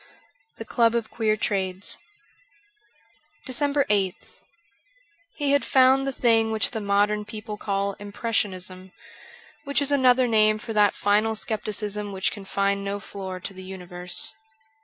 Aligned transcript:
'The 0.57 0.65
Club 0.65 0.93
0/ 0.93 1.07
Queer 1.11 1.37
Trades.' 1.37 1.99
379 3.45 3.45
DECEMBER 3.45 3.85
8th 3.87 4.39
HE 5.35 5.51
had 5.51 5.63
found 5.63 6.07
the 6.07 6.11
thing 6.11 6.51
which 6.51 6.71
the 6.71 6.81
modern 6.81 7.23
people 7.23 7.55
call 7.55 7.93
Impressionism, 7.99 8.93
which 9.63 9.79
is 9.79 9.91
another 9.91 10.27
name 10.27 10.57
for 10.57 10.73
that 10.73 10.95
final 10.95 11.35
scepticism 11.35 12.11
which 12.11 12.31
can 12.31 12.45
find 12.45 12.83
no 12.83 12.99
floor 12.99 13.39
to 13.41 13.53
the 13.53 13.61
universe. 13.61 14.33